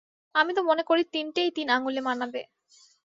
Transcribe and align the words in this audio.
আমি 0.35 0.51
তো 0.57 0.61
মনে 0.63 0.83
করি 0.83 1.01
তিনটেই 1.13 1.49
তিন 1.51 1.67
আঙুলে 1.71 2.01
মানাবে। 2.01 2.41